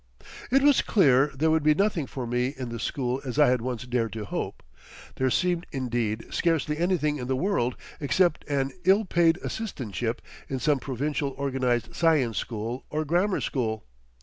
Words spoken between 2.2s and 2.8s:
me in the